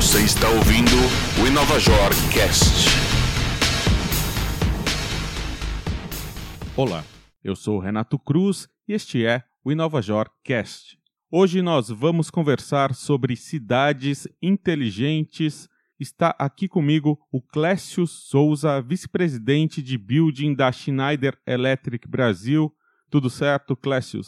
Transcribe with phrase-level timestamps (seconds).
[0.00, 0.96] Você está ouvindo
[1.42, 2.88] o Inovajor Cast.
[6.74, 7.04] Olá,
[7.44, 10.98] eu sou o Renato Cruz e este é o Inovajor Cast.
[11.30, 15.68] Hoje nós vamos conversar sobre cidades inteligentes.
[15.98, 22.74] Está aqui comigo o Clécio Souza, vice-presidente de building da Schneider Electric Brasil.
[23.10, 24.22] Tudo certo, Clécio?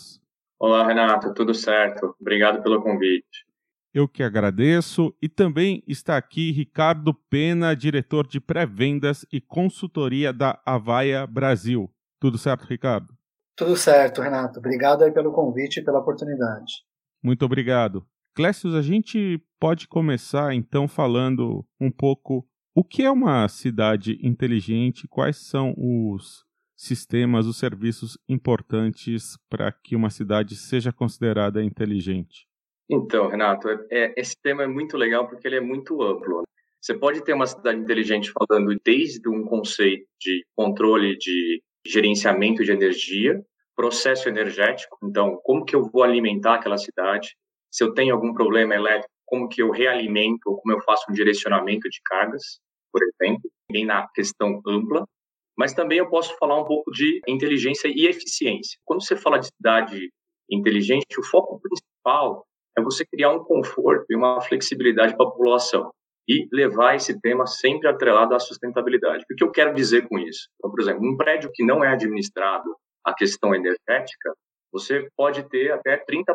[0.58, 2.14] Olá, Renato, tudo certo.
[2.20, 3.50] Obrigado pelo convite.
[3.94, 5.14] Eu que agradeço.
[5.20, 11.92] E também está aqui Ricardo Pena, diretor de pré-vendas e consultoria da Avaia Brasil.
[12.18, 13.12] Tudo certo, Ricardo?
[13.56, 14.58] Tudo certo, Renato.
[14.58, 16.84] Obrigado aí pelo convite e pela oportunidade.
[17.22, 18.06] Muito obrigado.
[18.34, 25.06] Clécio, a gente pode começar então falando um pouco o que é uma cidade inteligente,
[25.06, 32.48] quais são os sistemas, os serviços importantes para que uma cidade seja considerada inteligente.
[32.94, 36.40] Então, Renato, é, é, esse tema é muito legal porque ele é muito amplo.
[36.40, 36.44] Né?
[36.78, 42.70] Você pode ter uma cidade inteligente falando desde um conceito de controle de gerenciamento de
[42.70, 43.42] energia,
[43.74, 47.34] processo energético, então como que eu vou alimentar aquela cidade?
[47.70, 51.14] Se eu tenho algum problema elétrico, como que eu realimento ou como eu faço um
[51.14, 52.60] direcionamento de cargas,
[52.92, 55.08] por exemplo, bem na questão ampla.
[55.56, 58.78] Mas também eu posso falar um pouco de inteligência e eficiência.
[58.84, 60.10] Quando você fala de cidade
[60.50, 65.92] inteligente, o foco principal é você criar um conforto e uma flexibilidade para a população
[66.28, 69.24] e levar esse tema sempre atrelado à sustentabilidade.
[69.30, 70.48] O que eu quero dizer com isso?
[70.56, 74.32] Então, por exemplo, um prédio que não é administrado a questão energética,
[74.72, 76.34] você pode ter até 30%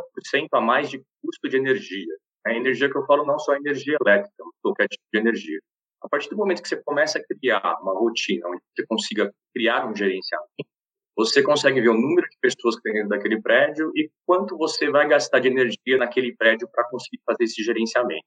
[0.54, 2.14] a mais de custo de energia.
[2.46, 5.60] A energia que eu falo não só a energia elétrica, qualquer tipo de energia.
[6.02, 9.90] A partir do momento que você começa a criar uma rotina, onde você consiga criar
[9.90, 10.52] um gerenciamento,
[11.18, 14.90] você consegue ver o número de pessoas que tem dentro daquele prédio e quanto você
[14.92, 18.24] vai gastar de energia naquele prédio para conseguir fazer esse gerenciamento.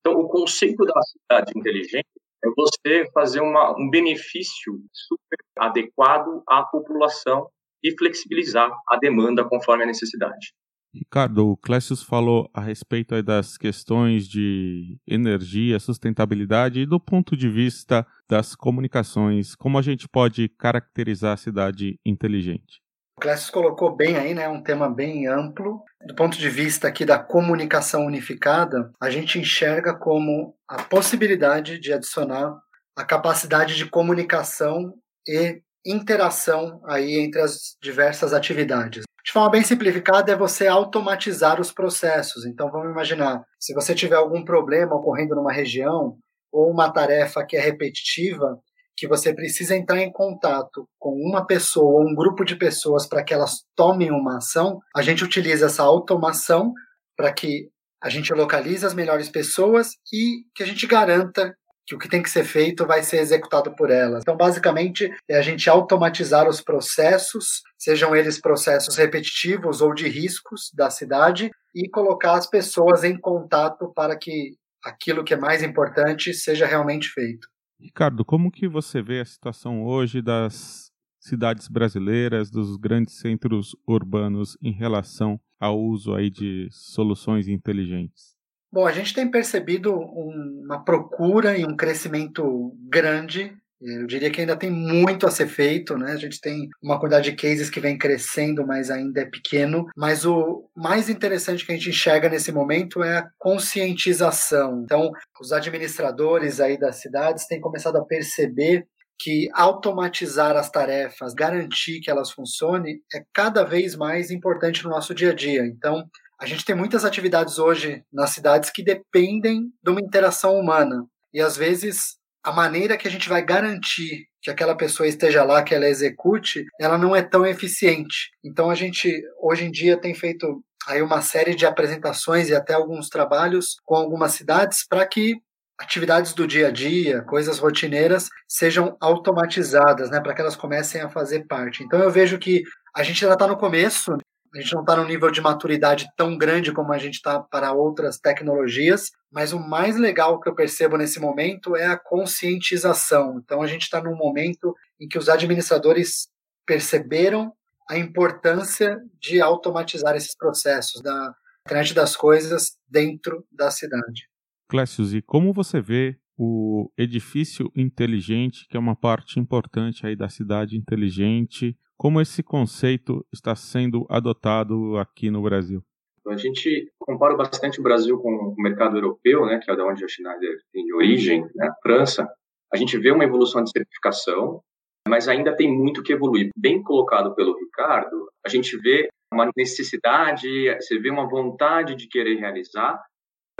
[0.00, 2.08] Então, o conceito da cidade inteligente
[2.42, 7.48] é você fazer uma, um benefício super adequado à população
[7.84, 10.54] e flexibilizar a demanda conforme a necessidade.
[10.94, 17.48] Ricardo, o Clécius falou a respeito das questões de energia, sustentabilidade e do ponto de
[17.48, 22.80] vista das comunicações, como a gente pode caracterizar a cidade inteligente?
[23.18, 25.82] O Clécius colocou bem aí, né, um tema bem amplo.
[26.06, 31.92] Do ponto de vista aqui da comunicação unificada, a gente enxerga como a possibilidade de
[31.92, 32.56] adicionar
[32.96, 34.94] a capacidade de comunicação
[35.28, 39.04] e interação aí entre as diversas atividades.
[39.22, 42.46] De forma bem simplificada, é você automatizar os processos.
[42.46, 46.16] Então, vamos imaginar, se você tiver algum problema ocorrendo numa região,
[46.52, 48.58] ou uma tarefa que é repetitiva,
[48.96, 53.24] que você precisa entrar em contato com uma pessoa ou um grupo de pessoas para
[53.24, 56.72] que elas tomem uma ação, a gente utiliza essa automação
[57.16, 57.68] para que
[58.02, 61.54] a gente localize as melhores pessoas e que a gente garanta
[61.86, 64.22] que o que tem que ser feito vai ser executado por elas.
[64.22, 70.70] Então, basicamente, é a gente automatizar os processos, sejam eles processos repetitivos ou de riscos
[70.74, 76.32] da cidade, e colocar as pessoas em contato para que aquilo que é mais importante
[76.34, 77.48] seja realmente feito.
[77.80, 84.56] Ricardo, como que você vê a situação hoje das cidades brasileiras, dos grandes centros urbanos
[84.62, 88.36] em relação ao uso aí de soluções inteligentes?
[88.72, 93.54] Bom, a gente tem percebido uma procura e um crescimento grande.
[93.84, 96.12] Eu diria que ainda tem muito a ser feito, né?
[96.12, 99.86] A gente tem uma quantidade de cases que vem crescendo, mas ainda é pequeno.
[99.96, 104.82] Mas o mais interessante que a gente enxerga nesse momento é a conscientização.
[104.84, 105.10] Então,
[105.40, 108.86] os administradores aí das cidades têm começado a perceber
[109.18, 115.14] que automatizar as tarefas, garantir que elas funcionem, é cada vez mais importante no nosso
[115.14, 115.64] dia a dia.
[115.64, 116.04] Então,
[116.40, 121.04] a gente tem muitas atividades hoje nas cidades que dependem de uma interação humana.
[121.32, 125.62] E às vezes a maneira que a gente vai garantir que aquela pessoa esteja lá,
[125.62, 128.30] que ela execute, ela não é tão eficiente.
[128.44, 132.74] Então a gente hoje em dia tem feito aí uma série de apresentações e até
[132.74, 135.36] alguns trabalhos com algumas cidades para que
[135.78, 141.08] atividades do dia a dia, coisas rotineiras, sejam automatizadas, né, para que elas comecem a
[141.08, 141.82] fazer parte.
[141.82, 142.62] Então eu vejo que
[142.94, 144.16] a gente ainda está no começo,
[144.54, 147.72] a gente não está num nível de maturidade tão grande como a gente está para
[147.72, 153.40] outras tecnologias, mas o mais legal que eu percebo nesse momento é a conscientização.
[153.42, 156.28] Então a gente está num momento em que os administradores
[156.66, 157.52] perceberam
[157.88, 161.34] a importância de automatizar esses processos da
[161.66, 164.28] internet das coisas dentro da cidade.
[164.68, 170.28] Clécio, e como você vê o edifício inteligente, que é uma parte importante aí da
[170.28, 175.80] cidade inteligente, como esse conceito está sendo adotado aqui no Brasil?
[176.26, 180.04] A gente compara bastante o Brasil com o mercado europeu, né, que é da onde
[180.04, 182.28] a Schneider tem de origem, né, a França.
[182.74, 184.60] A gente vê uma evolução de certificação,
[185.06, 186.48] mas ainda tem muito que evoluir.
[186.58, 192.34] Bem colocado pelo Ricardo, a gente vê uma necessidade, você vê uma vontade de querer
[192.34, 193.00] realizar,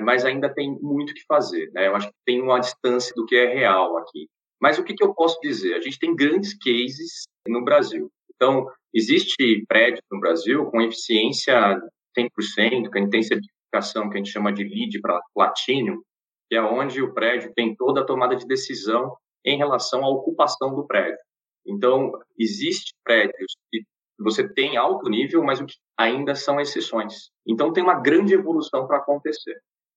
[0.01, 1.71] mas ainda tem muito que fazer.
[1.73, 1.87] Né?
[1.87, 4.27] Eu acho que tem uma distância do que é real aqui.
[4.61, 5.75] Mas o que, que eu posso dizer?
[5.75, 8.11] A gente tem grandes cases no Brasil.
[8.43, 11.81] Então, existe prédio no Brasil com eficiência
[12.19, 16.03] 100%, que a gente tem certificação que a gente chama de LEED para Platinum,
[16.49, 19.15] que é onde o prédio tem toda a tomada de decisão
[19.47, 21.21] em relação à ocupação do prédio.
[21.65, 23.85] Então, existe prédios que
[24.19, 25.65] você tem alto nível, mas
[25.97, 27.31] ainda são exceções.
[27.47, 29.55] Então, tem uma grande evolução para acontecer.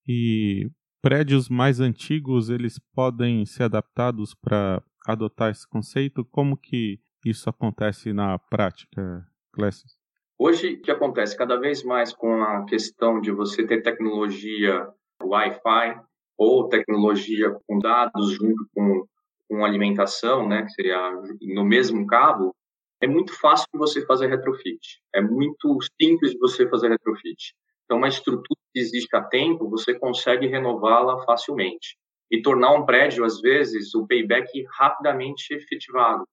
[0.07, 0.69] E
[1.01, 6.23] prédios mais antigos, eles podem ser adaptados para adotar esse conceito?
[6.25, 9.87] Como que isso acontece na prática, Clécio?
[10.37, 14.87] Hoje, o que acontece cada vez mais com a questão de você ter tecnologia
[15.23, 16.01] Wi-Fi
[16.37, 19.07] ou tecnologia com dados junto com,
[19.49, 21.11] com alimentação, né, que seria
[21.41, 22.53] no mesmo cabo,
[23.01, 25.01] é muito fácil você fazer retrofit.
[25.13, 27.53] É muito simples você fazer retrofit.
[27.85, 31.97] Então, uma estrutura que existe há tempo, você consegue renová-la facilmente
[32.31, 36.27] e tornar um prédio, às vezes, o payback rapidamente efetivado.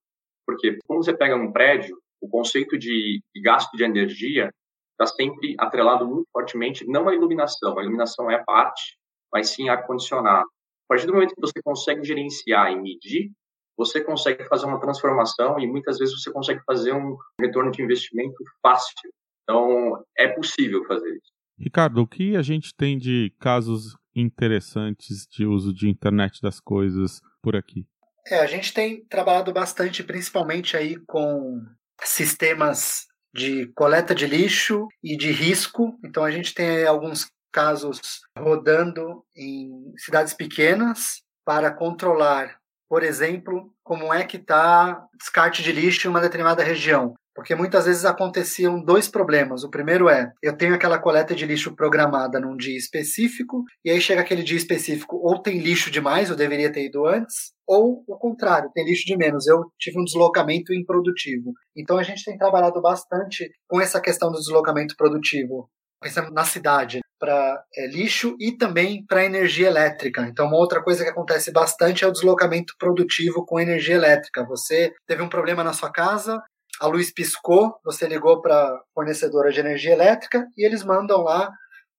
[0.45, 4.51] Porque quando você pega um prédio, o conceito de, gasto de energia
[4.91, 8.97] está sempre atrelado muito fortemente, não à iluminação, a iluminação é parte,
[9.31, 10.45] mas sim ar-condicionado.
[10.45, 13.31] A partir do momento que você consegue gerenciar e medir,
[13.75, 18.35] você consegue fazer uma transformação e muitas vezes você consegue fazer um retorno de investimento
[18.61, 19.11] fácil.
[19.43, 21.31] Então, é possível fazer isso.
[21.57, 27.19] Ricardo, o que a gente tem de casos interessantes de uso de internet das coisas
[27.41, 27.85] por aqui?
[28.27, 31.61] É, a gente tem trabalhado bastante, principalmente aí com
[32.01, 35.97] sistemas de coleta de lixo e de risco.
[36.03, 37.99] Então a gente tem alguns casos
[38.37, 42.57] rodando em cidades pequenas para controlar,
[42.89, 47.13] por exemplo, como é que está descarte de lixo em uma determinada região.
[47.35, 49.63] Porque muitas vezes aconteciam dois problemas.
[49.63, 53.99] O primeiro é, eu tenho aquela coleta de lixo programada num dia específico, e aí
[53.99, 58.17] chega aquele dia específico, ou tem lixo demais, eu deveria ter ido antes, ou o
[58.17, 61.53] contrário, tem lixo de menos, eu tive um deslocamento improdutivo.
[61.75, 65.69] Então a gente tem trabalhado bastante com essa questão do deslocamento produtivo,
[66.01, 70.23] pensando na cidade, para é, lixo e também para energia elétrica.
[70.23, 74.45] Então, uma outra coisa que acontece bastante é o deslocamento produtivo com energia elétrica.
[74.45, 76.41] Você teve um problema na sua casa,
[76.79, 81.51] a luz piscou, você ligou para fornecedora de energia elétrica e eles mandam lá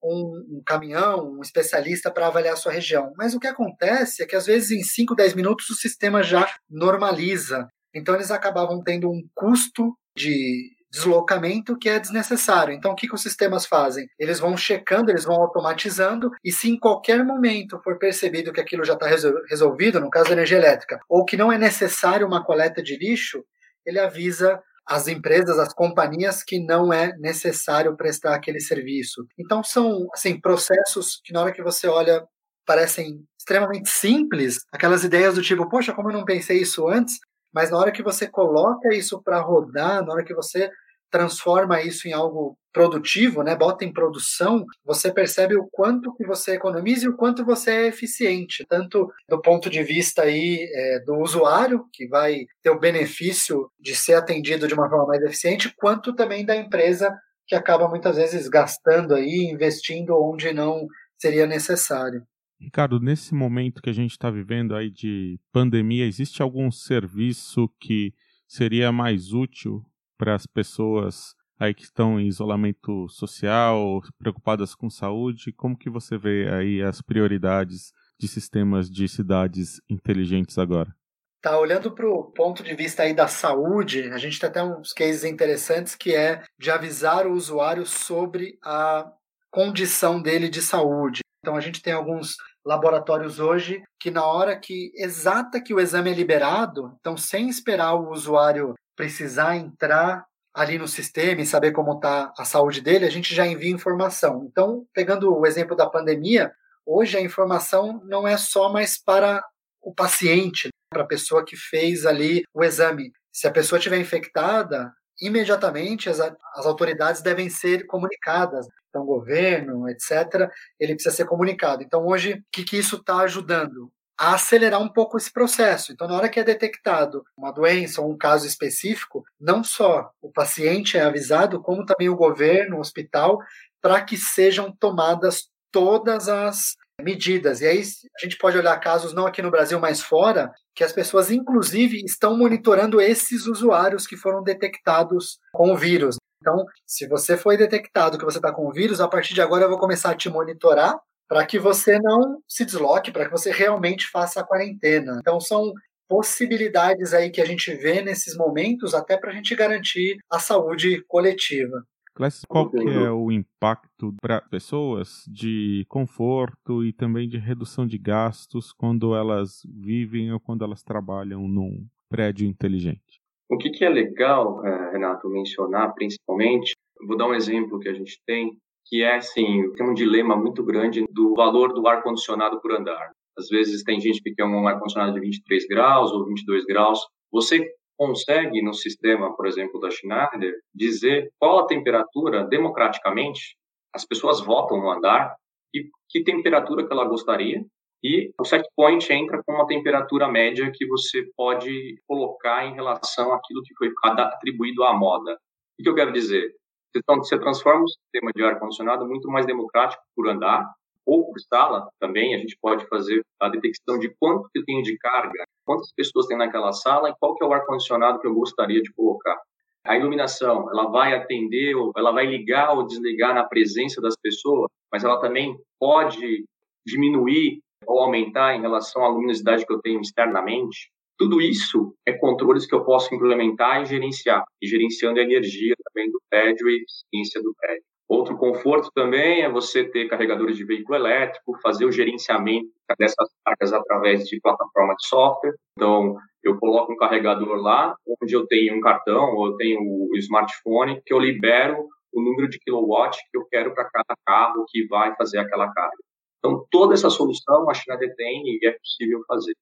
[0.03, 3.13] um, um caminhão, um especialista para avaliar a sua região.
[3.17, 6.47] Mas o que acontece é que às vezes em 5, 10 minutos o sistema já
[6.69, 7.67] normaliza.
[7.95, 12.73] Então eles acabavam tendo um custo de deslocamento que é desnecessário.
[12.73, 14.07] Então, o que, que os sistemas fazem?
[14.17, 18.85] Eles vão checando, eles vão automatizando, e se em qualquer momento for percebido que aquilo
[18.85, 19.07] já está
[19.51, 23.45] resolvido, no caso da energia elétrica, ou que não é necessário uma coleta de lixo,
[23.87, 29.27] ele avisa as empresas, as companhias que não é necessário prestar aquele serviço.
[29.39, 32.23] Então são assim processos que na hora que você olha
[32.67, 37.19] parecem extremamente simples, aquelas ideias do tipo, poxa, como eu não pensei isso antes?
[37.53, 40.71] Mas na hora que você coloca isso para rodar, na hora que você
[41.15, 46.55] transforma isso em algo produtivo, né, bota em produção, você percebe o quanto que você
[46.55, 51.15] economiza e o quanto você é eficiente, tanto do ponto de vista aí é, do
[51.21, 56.13] usuário, que vai ter o benefício de ser atendido de uma forma mais eficiente, quanto
[56.13, 60.85] também da empresa que acaba muitas vezes gastando aí, investindo onde não
[61.17, 62.25] seria necessário.
[62.61, 68.13] Ricardo, nesse momento que a gente está vivendo aí de pandemia, existe algum serviço que
[68.49, 69.85] seria mais útil
[70.25, 75.53] para as pessoas aí que estão em isolamento social, preocupadas com saúde?
[75.53, 80.97] Como que você vê aí as prioridades de sistemas de cidades inteligentes agora?
[81.43, 84.95] Tá, olhando para o ponto de vista aí da saúde, a gente tem até uns
[84.95, 89.13] cases interessantes que é de avisar o usuário sobre a
[89.51, 91.21] condição dele de saúde.
[91.43, 96.11] Então a gente tem alguns laboratórios hoje que na hora que exata que o exame
[96.11, 100.25] é liberado, então sem esperar o usuário precisar entrar
[100.55, 104.47] ali no sistema e saber como está a saúde dele, a gente já envia informação.
[104.49, 106.53] Então, pegando o exemplo da pandemia,
[106.87, 109.45] hoje a informação não é só mais para
[109.83, 113.11] o paciente, para a pessoa que fez ali o exame.
[113.33, 118.67] Se a pessoa estiver infectada, imediatamente as, as autoridades devem ser comunicadas.
[118.89, 120.49] Então, o governo, etc.,
[120.79, 121.83] ele precisa ser comunicado.
[121.83, 123.91] Então, hoje, o que, que isso está ajudando?
[124.19, 125.93] A acelerar um pouco esse processo.
[125.93, 130.31] Então, na hora que é detectado uma doença ou um caso específico, não só o
[130.31, 133.39] paciente é avisado, como também o governo, o hospital,
[133.83, 137.61] para que sejam tomadas todas as medidas.
[137.61, 140.93] E aí a gente pode olhar casos não aqui no Brasil, mas fora, que as
[140.93, 146.17] pessoas inclusive estão monitorando esses usuários que foram detectados com o vírus.
[146.41, 149.65] Então, se você foi detectado que você está com o vírus, a partir de agora
[149.65, 150.95] eu vou começar a te monitorar
[151.29, 155.19] para que você não se desloque, para que você realmente faça a quarentena.
[155.21, 155.73] Então, são
[156.09, 161.03] possibilidades aí que a gente vê nesses momentos até para a gente garantir a saúde
[161.09, 161.85] coletiva.
[162.15, 167.99] Classes, qual que é o impacto para pessoas de conforto e também de redução de
[167.99, 173.21] gastos quando elas vivem ou quando elas trabalham num prédio inteligente?
[173.51, 177.95] O que, que é legal, eh, Renato, mencionar principalmente, vou dar um exemplo que a
[177.95, 182.73] gente tem, que é assim, tem um dilema muito grande do valor do ar-condicionado por
[182.73, 183.13] andar.
[183.37, 187.01] Às vezes tem gente que quer um ar-condicionado de 23 graus ou 22 graus.
[187.33, 193.57] Você consegue, no sistema, por exemplo, da Schneider, dizer qual a temperatura, democraticamente,
[193.95, 195.35] as pessoas votam no andar
[195.75, 197.65] e que temperatura que ela gostaria.
[198.03, 203.33] E o set point entra com uma temperatura média que você pode colocar em relação
[203.33, 205.39] àquilo que foi atribuído à moda.
[205.79, 206.55] O que eu quero dizer?
[206.97, 210.73] Então, você transforma o sistema de ar-condicionado muito mais democrático por andar,
[211.07, 214.97] ou por sala também, a gente pode fazer a detecção de quanto eu tenho de
[214.97, 218.81] carga, quantas pessoas tem naquela sala e qual que é o ar-condicionado que eu gostaria
[218.81, 219.39] de colocar.
[219.85, 225.05] A iluminação, ela vai atender, ela vai ligar ou desligar na presença das pessoas, mas
[225.05, 226.47] ela também pode
[226.87, 230.91] diminuir ou aumentar em relação à luminosidade que eu tenho externamente.
[231.17, 236.11] Tudo isso é controles que eu posso implementar e gerenciar, e gerenciando a energia também
[236.11, 237.85] do prédio e eficiência do prédio.
[238.09, 242.69] Outro conforto também é você ter carregadores de veículo elétrico, fazer o gerenciamento
[242.99, 245.55] dessas cargas através de plataforma de software.
[245.77, 250.17] Então, eu coloco um carregador lá, onde eu tenho um cartão ou eu tenho o
[250.17, 254.87] smartphone, que eu libero o número de kilowatt que eu quero para cada carro que
[254.87, 255.97] vai fazer aquela carga.
[256.39, 259.55] Então, toda essa solução a China detém e é possível fazer.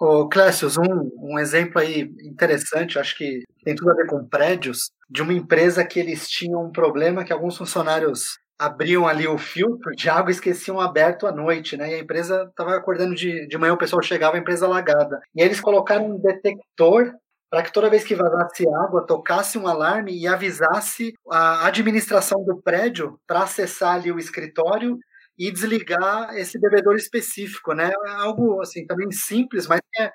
[0.00, 4.90] Ô, Clécius, um, um exemplo aí interessante, acho que tem tudo a ver com prédios,
[5.08, 9.90] de uma empresa que eles tinham um problema que alguns funcionários abriam ali o filtro
[9.92, 11.90] de água e esqueciam aberto à noite, né?
[11.90, 15.20] E a empresa estava acordando de, de manhã, o pessoal chegava, a empresa alagada.
[15.34, 17.12] E aí eles colocaram um detector
[17.50, 22.62] para que toda vez que vazasse água, tocasse um alarme e avisasse a administração do
[22.62, 24.96] prédio para acessar ali o escritório
[25.42, 27.90] e desligar esse bebedor específico, né?
[28.06, 30.08] É algo assim também simples, mas é,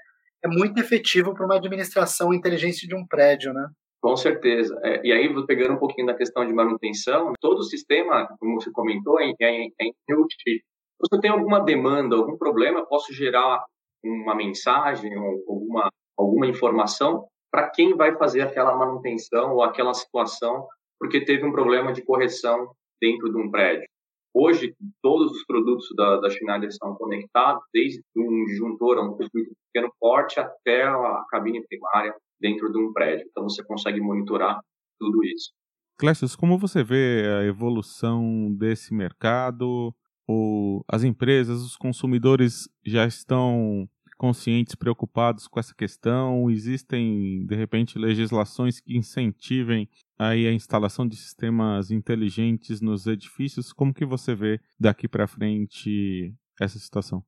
[0.46, 3.68] é muito efetivo para uma administração inteligente de um prédio, né?
[4.02, 4.80] Com certeza.
[4.86, 8.72] É, e aí, pegando um pouquinho da questão de manutenção, todo o sistema, como você
[8.72, 10.64] comentou, é, é, é intuitivo.
[11.04, 13.66] Se eu tenho alguma demanda, algum problema, eu posso gerar
[14.02, 20.66] uma mensagem ou alguma, alguma informação para quem vai fazer aquela manutenção ou aquela situação,
[20.98, 23.88] porque teve um problema de correção dentro de um prédio.
[24.34, 30.40] Hoje, todos os produtos da, da Schneider estão conectados, desde um disjuntor, um pequeno porte,
[30.40, 33.26] até a cabine primária dentro de um prédio.
[33.30, 34.60] Então, você consegue monitorar
[35.00, 35.52] tudo isso.
[35.98, 39.94] Clécio, como você vê a evolução desse mercado?
[40.28, 46.50] Ou as empresas, os consumidores já estão conscientes, preocupados com essa questão?
[46.50, 53.72] Existem, de repente, legislações que incentivem aí a instalação de sistemas inteligentes nos edifícios?
[53.72, 57.24] Como que você vê daqui para frente essa situação?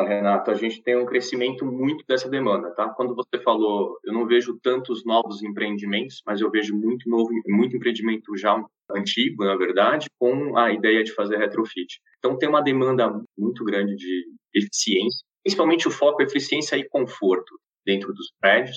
[0.00, 2.88] Renato, a gente tem um crescimento muito dessa demanda, tá?
[2.88, 7.76] Quando você falou, eu não vejo tantos novos empreendimentos, mas eu vejo muito novo, muito
[7.76, 8.58] empreendimento já
[8.90, 12.00] antigo, na verdade, com a ideia de fazer retrofit.
[12.18, 14.24] Então tem uma demanda muito grande de
[14.54, 18.76] eficiência Principalmente o foco é eficiência e conforto dentro dos prédios.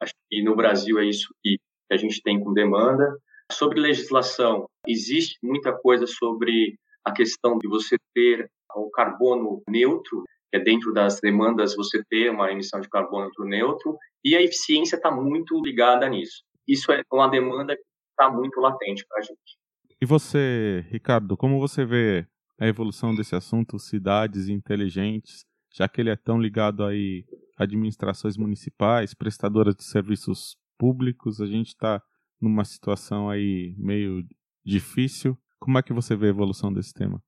[0.00, 1.58] Acho que no Brasil é isso que
[1.90, 3.16] a gente tem com demanda.
[3.52, 10.56] Sobre legislação, existe muita coisa sobre a questão de você ter o carbono neutro, que
[10.56, 15.10] é dentro das demandas você ter uma emissão de carbono neutro, e a eficiência está
[15.10, 16.42] muito ligada nisso.
[16.66, 19.58] Isso é uma demanda que está muito latente para a gente.
[20.00, 22.26] E você, Ricardo, como você vê
[22.58, 25.44] a evolução desse assunto, cidades inteligentes?
[25.76, 27.24] Já que ele é tão ligado aí
[27.58, 32.02] a administrações municipais, prestadoras de serviços públicos, a gente está
[32.40, 34.22] numa situação aí meio
[34.64, 35.38] difícil.
[35.58, 37.22] Como é que você vê a evolução desse tema?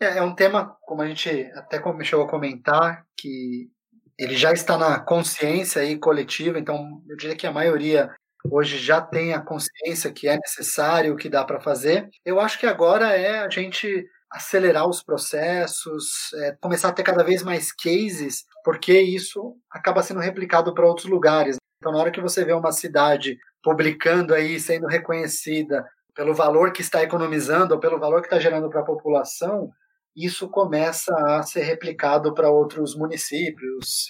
[0.00, 3.70] É, é um tema, como a gente até chegou a comentar, que
[4.18, 8.10] ele já está na consciência aí coletiva, então eu diria que a maioria
[8.50, 12.08] hoje já tem a consciência que é necessário, que dá para fazer.
[12.24, 17.24] Eu acho que agora é a gente acelerar os processos, é, começar a ter cada
[17.24, 21.56] vez mais cases, porque isso acaba sendo replicado para outros lugares.
[21.78, 25.84] Então, na hora que você vê uma cidade publicando aí, sendo reconhecida
[26.14, 29.70] pelo valor que está economizando ou pelo valor que está gerando para a população,
[30.14, 34.06] isso começa a ser replicado para outros municípios.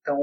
[0.00, 0.18] então,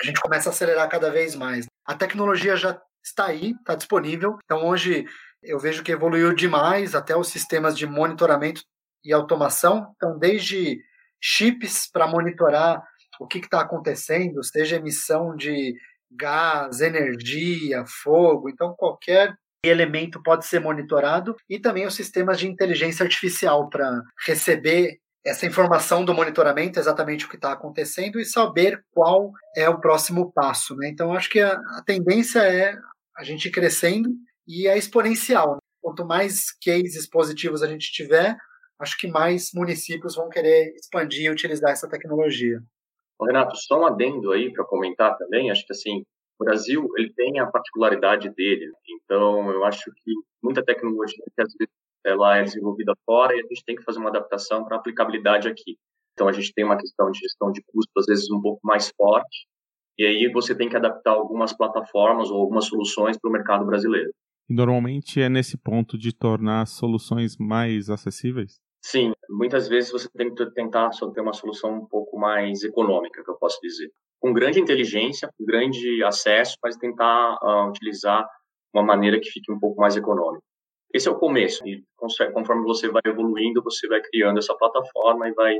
[0.00, 1.66] a gente começa a acelerar cada vez mais.
[1.86, 4.36] A tecnologia já está aí, está disponível.
[4.44, 5.06] Então, hoje,
[5.42, 8.62] eu vejo que evoluiu demais até os sistemas de monitoramento
[9.04, 9.92] e automação.
[9.96, 10.78] Então, desde
[11.20, 12.82] chips para monitorar
[13.20, 15.74] o que está acontecendo, seja emissão de
[16.10, 23.04] gás, energia, fogo, então qualquer elemento pode ser monitorado e também os sistemas de inteligência
[23.04, 29.30] artificial para receber essa informação do monitoramento, exatamente o que está acontecendo e saber qual
[29.56, 30.74] é o próximo passo.
[30.74, 30.88] Né?
[30.88, 32.76] Então, acho que a, a, tendência é
[33.16, 34.10] a gente crescendo
[34.48, 35.52] e é exponencial.
[35.52, 35.58] Né?
[35.80, 38.36] Quanto mais cases positivos a gente tiver,
[38.78, 42.60] acho que mais municípios vão querer expandir e utilizar essa tecnologia.
[43.20, 45.50] Renato, só um adendo aí para comentar também.
[45.50, 46.04] Acho que assim,
[46.38, 48.70] o Brasil ele tem a particularidade dele.
[48.88, 50.12] Então, eu acho que
[50.42, 51.72] muita tecnologia que às vezes
[52.04, 55.78] ela é desenvolvida fora e a gente tem que fazer uma adaptação para aplicabilidade aqui.
[56.14, 58.90] Então, a gente tem uma questão de gestão de custo às vezes um pouco mais
[58.96, 59.46] forte.
[59.98, 64.12] E aí você tem que adaptar algumas plataformas ou algumas soluções para o mercado brasileiro.
[64.48, 68.60] Normalmente é nesse ponto de tornar soluções mais acessíveis?
[68.84, 73.30] Sim, muitas vezes você tem que tentar ter uma solução um pouco mais econômica, que
[73.30, 73.90] eu posso dizer
[74.22, 78.24] com grande inteligência, com grande acesso, mas tentar uh, utilizar
[78.72, 80.44] uma maneira que fique um pouco mais econômica.
[80.94, 85.32] Esse é o começo, e conforme você vai evoluindo, você vai criando essa plataforma e
[85.32, 85.56] vai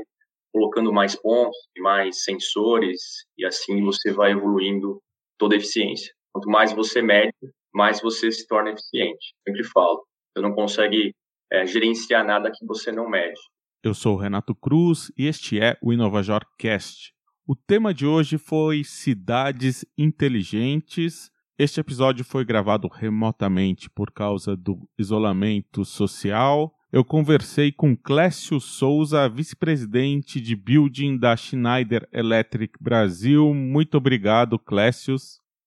[0.53, 5.01] colocando mais pontos, mais sensores, e assim você vai evoluindo
[5.37, 6.13] toda a eficiência.
[6.31, 7.33] Quanto mais você mede,
[7.73, 9.33] mais você se torna eficiente.
[9.47, 11.13] Sempre falo, você não consegue
[11.51, 13.39] é, gerenciar nada que você não mede.
[13.83, 17.13] Eu sou o Renato Cruz e este é o InovaJor Cast.
[17.45, 21.29] O tema de hoje foi cidades inteligentes.
[21.59, 26.73] Este episódio foi gravado remotamente por causa do isolamento social.
[26.91, 33.53] Eu conversei com Clécio Souza, vice-presidente de building da Schneider Electric Brasil.
[33.53, 35.17] Muito obrigado, Clécio.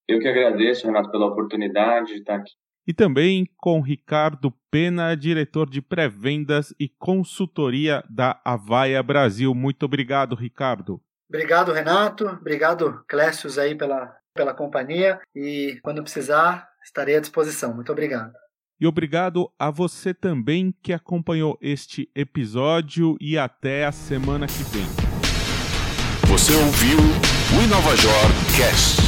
[0.08, 2.52] Eu que agradeço, Renato, pela oportunidade de estar aqui.
[2.86, 9.52] E também com Ricardo Pena, diretor de pré-vendas e consultoria da Avaia Brasil.
[9.52, 11.00] Muito obrigado, Ricardo.
[11.28, 12.26] Obrigado, Renato.
[12.28, 15.20] Obrigado, Clécius, aí pela, pela companhia.
[15.34, 17.74] E quando precisar, estarei à disposição.
[17.74, 18.32] Muito obrigado.
[18.78, 24.86] E obrigado a você também que acompanhou este episódio e até a semana que vem.
[26.28, 26.98] Você ouviu
[27.58, 28.12] o InovaJor
[28.56, 29.05] Cast.